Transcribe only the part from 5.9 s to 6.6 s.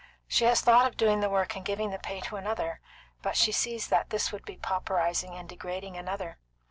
another.